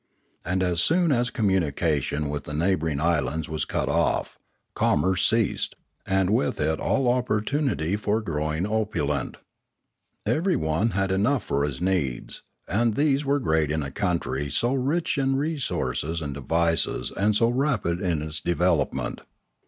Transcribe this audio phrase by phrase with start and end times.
[0.43, 4.39] And as soon as communication with the neighbouring islands was cut off,
[4.73, 5.75] commerce ceased,
[6.07, 9.37] and with it all opportunity for growing opulent.
[10.25, 15.19] Everyone had enough for his needs, and these were great in a country so rich
[15.19, 19.21] in resources and devices and so rapid in its development.